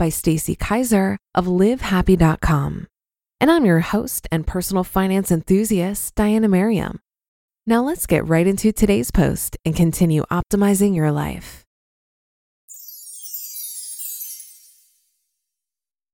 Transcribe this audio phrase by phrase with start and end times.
[0.00, 2.86] by Stacy Kaiser of livehappy.com.
[3.38, 7.00] And I'm your host and personal finance enthusiast, Diana Merriam.
[7.66, 11.64] Now let's get right into today's post and continue optimizing your life.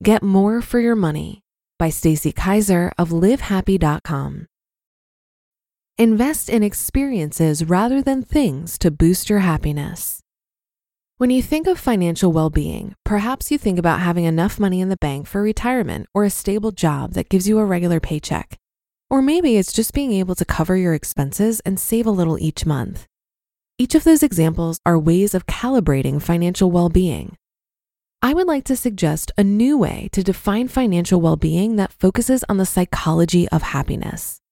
[0.02, 1.42] Get more for your money
[1.78, 4.46] by Stacy Kaiser of livehappy.com.
[5.96, 10.20] Invest in experiences rather than things to boost your happiness.
[11.18, 14.90] When you think of financial well being, perhaps you think about having enough money in
[14.90, 18.58] the bank for retirement or a stable job that gives you a regular paycheck.
[19.08, 22.66] Or maybe it's just being able to cover your expenses and save a little each
[22.66, 23.06] month.
[23.78, 27.38] Each of those examples are ways of calibrating financial well being.
[28.20, 32.44] I would like to suggest a new way to define financial well being that focuses
[32.46, 34.42] on the psychology of happiness.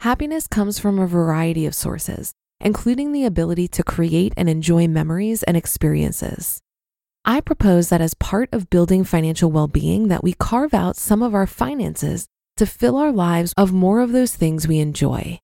[0.00, 5.42] Happiness comes from a variety of sources, including the ability to create and enjoy memories
[5.42, 6.60] and experiences.
[7.24, 11.22] I propose that as part of building financial well being, that we carve out some
[11.22, 12.26] of our finances
[12.56, 15.38] to fill our lives of more of those things we enjoy.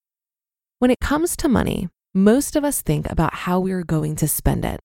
[0.78, 4.28] When it comes to money, most of us think about how we are going to
[4.28, 4.80] spend it.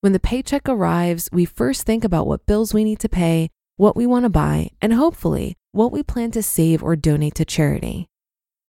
[0.00, 3.96] When the paycheck arrives, we first think about what bills we need to pay, what
[3.96, 8.08] we want to buy, and hopefully, what we plan to save or donate to charity.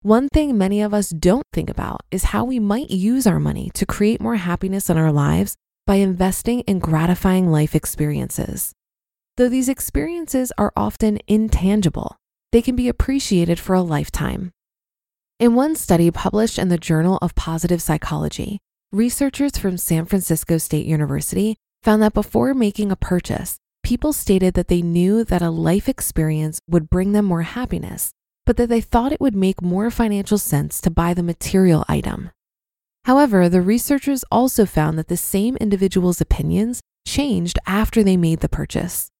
[0.03, 3.71] One thing many of us don't think about is how we might use our money
[3.75, 5.55] to create more happiness in our lives
[5.87, 8.73] by investing in gratifying life experiences.
[9.37, 12.17] Though these experiences are often intangible,
[12.51, 14.51] they can be appreciated for a lifetime.
[15.39, 18.59] In one study published in the Journal of Positive Psychology,
[18.91, 24.67] researchers from San Francisco State University found that before making a purchase, people stated that
[24.67, 28.11] they knew that a life experience would bring them more happiness
[28.44, 32.30] but that they thought it would make more financial sense to buy the material item.
[33.04, 38.48] However, the researchers also found that the same individuals' opinions changed after they made the
[38.48, 39.10] purchase.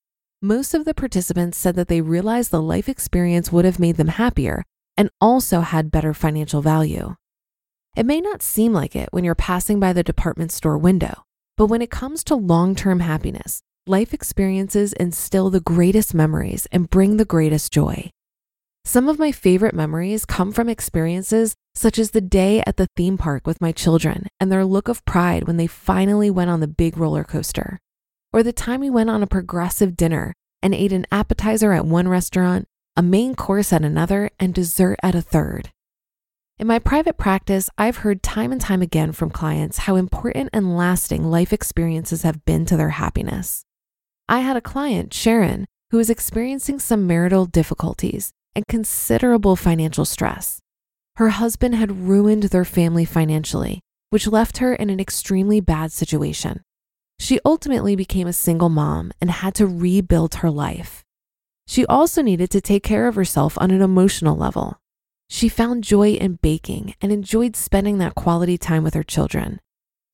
[0.41, 4.09] Most of the participants said that they realized the life experience would have made them
[4.09, 4.65] happier
[4.97, 7.15] and also had better financial value.
[7.97, 11.25] It may not seem like it when you're passing by the department store window,
[11.57, 16.91] but when it comes to long term happiness, life experiences instill the greatest memories and
[16.91, 18.11] bring the greatest joy.
[18.85, 23.17] Some of my favorite memories come from experiences such as the day at the theme
[23.17, 26.67] park with my children and their look of pride when they finally went on the
[26.67, 27.79] big roller coaster,
[28.33, 32.09] or the time we went on a progressive dinner and ate an appetizer at one
[32.09, 32.67] restaurant,
[32.97, 35.71] a main course at another, and dessert at a third.
[36.59, 40.77] In my private practice, I've heard time and time again from clients how important and
[40.77, 43.65] lasting life experiences have been to their happiness.
[44.29, 50.61] I had a client, Sharon, who was experiencing some marital difficulties and considerable financial stress.
[51.17, 53.81] Her husband had ruined their family financially,
[54.11, 56.63] which left her in an extremely bad situation.
[57.19, 61.05] She ultimately became a single mom and had to rebuild her life.
[61.67, 64.79] She also needed to take care of herself on an emotional level.
[65.31, 69.61] She found joy in baking and enjoyed spending that quality time with her children.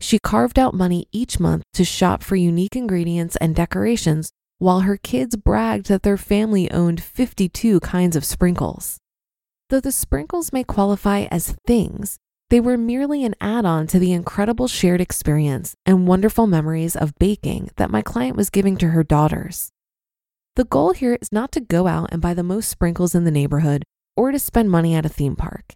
[0.00, 4.96] She carved out money each month to shop for unique ingredients and decorations while her
[4.96, 8.99] kids bragged that their family owned 52 kinds of sprinkles.
[9.70, 12.19] Though the sprinkles may qualify as things,
[12.50, 17.14] they were merely an add on to the incredible shared experience and wonderful memories of
[17.19, 19.70] baking that my client was giving to her daughters.
[20.56, 23.31] The goal here is not to go out and buy the most sprinkles in the
[23.31, 23.84] neighborhood
[24.16, 25.75] or to spend money at a theme park.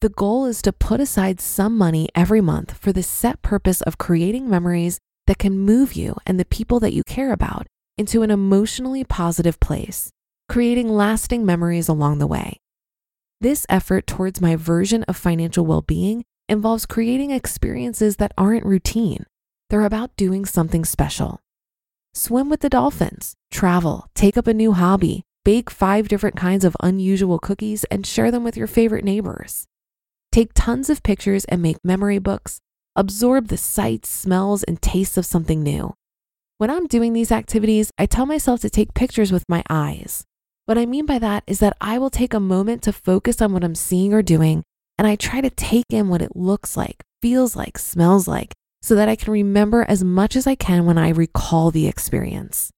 [0.00, 3.98] The goal is to put aside some money every month for the set purpose of
[3.98, 7.66] creating memories that can move you and the people that you care about
[7.96, 10.10] into an emotionally positive place,
[10.48, 12.60] creating lasting memories along the way.
[13.40, 19.26] This effort towards my version of financial well being involves creating experiences that aren't routine.
[19.70, 21.40] They're about doing something special.
[22.12, 26.76] Swim with the dolphins, travel, take up a new hobby, bake five different kinds of
[26.80, 29.66] unusual cookies, and share them with your favorite neighbors.
[30.30, 32.60] Take tons of pictures and make memory books.
[32.96, 35.94] Absorb the sights, smells, and tastes of something new.
[36.56, 40.24] When I'm doing these activities, I tell myself to take pictures with my eyes.
[40.66, 43.52] What I mean by that is that I will take a moment to focus on
[43.52, 44.62] what I'm seeing or doing,
[44.96, 48.52] and I try to take in what it looks like, feels like, smells like,
[48.82, 52.70] so that I can remember as much as I can when I recall the experience.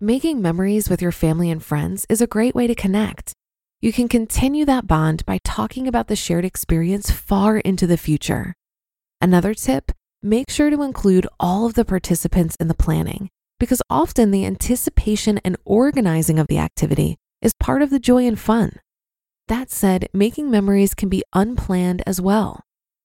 [0.00, 3.34] Making memories with your family and friends is a great way to connect.
[3.82, 8.54] You can continue that bond by talking about the shared experience far into the future.
[9.20, 9.92] Another tip
[10.22, 13.28] make sure to include all of the participants in the planning
[13.58, 18.38] because often the anticipation and organizing of the activity is part of the joy and
[18.38, 18.78] fun.
[19.48, 22.64] That said, making memories can be unplanned as well.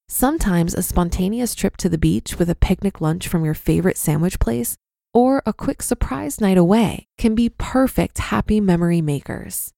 [0.10, 4.40] Sometimes a spontaneous trip to the beach with a picnic lunch from your favorite sandwich
[4.40, 4.78] place
[5.14, 9.74] or a quick surprise night away can be perfect happy memory makers.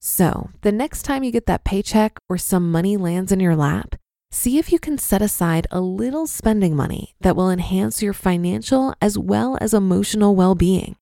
[0.00, 3.96] So, the next time you get that paycheck or some money lands in your lap,
[4.30, 8.94] see if you can set aside a little spending money that will enhance your financial
[9.00, 10.96] as well as emotional well being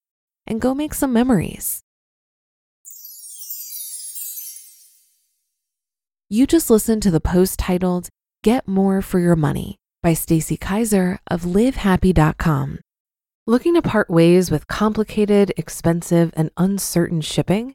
[0.46, 1.82] and go make some memories.
[6.30, 8.08] You just listened to the post titled
[8.42, 12.80] Get More for Your Money by Stacy Kaiser of livehappy.com.
[13.46, 17.74] Looking to part ways with complicated, expensive, and uncertain shipping?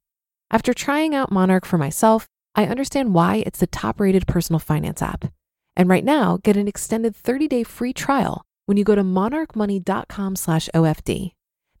[0.51, 5.31] After trying out Monarch for myself, I understand why it's the top-rated personal finance app.
[5.77, 10.69] And right now, get an extended 30-day free trial when you go to monarchmoney.com slash
[10.75, 11.31] OFD.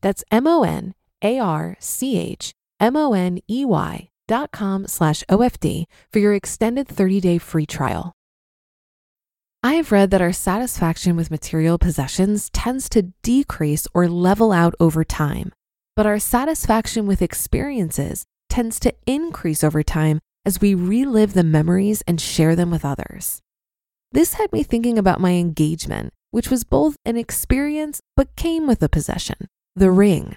[0.01, 4.87] That's M O N A R C H M O N E Y dot com
[4.87, 8.13] slash OFD for your extended 30 day free trial.
[9.61, 14.73] I have read that our satisfaction with material possessions tends to decrease or level out
[14.79, 15.51] over time,
[15.95, 22.03] but our satisfaction with experiences tends to increase over time as we relive the memories
[22.05, 23.41] and share them with others.
[24.11, 28.83] This had me thinking about my engagement, which was both an experience but came with
[28.83, 30.35] a possession the ring.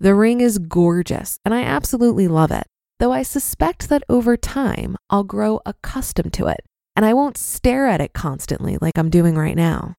[0.00, 2.66] The ring is gorgeous, and I absolutely love it,
[2.98, 6.60] though I suspect that over time I'll grow accustomed to it
[6.96, 9.94] and I won't stare at it constantly like I'm doing right now.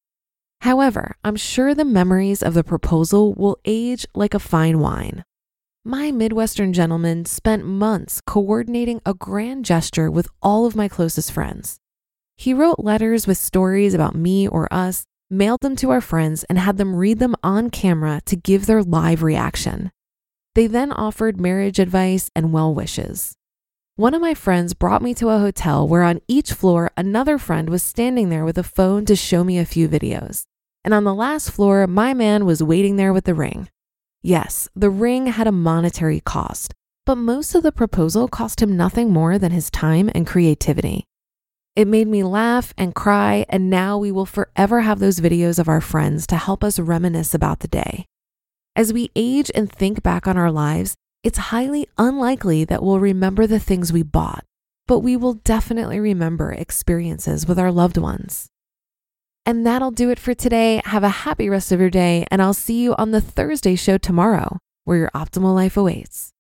[0.59, 5.23] However, I'm sure the memories of the proposal will age like a fine wine.
[5.89, 11.79] My Midwestern gentleman spent months coordinating a grand gesture with all of my closest friends.
[12.37, 16.59] He wrote letters with stories about me or us mailed them to our friends, and
[16.59, 19.91] had them read them on camera to give their live reaction.
[20.53, 23.33] They then offered marriage advice and well wishes.
[23.95, 27.67] One of my friends brought me to a hotel where on each floor another friend
[27.67, 30.43] was standing there with a phone to show me a few videos.
[30.83, 33.69] And on the last floor, my man was waiting there with the ring.
[34.21, 36.73] Yes, the ring had a monetary cost,
[37.05, 41.05] but most of the proposal cost him nothing more than his time and creativity.
[41.75, 45.69] It made me laugh and cry, and now we will forever have those videos of
[45.69, 48.05] our friends to help us reminisce about the day.
[48.75, 53.47] As we age and think back on our lives, it's highly unlikely that we'll remember
[53.47, 54.43] the things we bought,
[54.87, 58.48] but we will definitely remember experiences with our loved ones.
[59.49, 60.79] And that'll do it for today.
[60.85, 63.97] Have a happy rest of your day, and I'll see you on the Thursday show
[63.97, 66.33] tomorrow, where your optimal life awaits.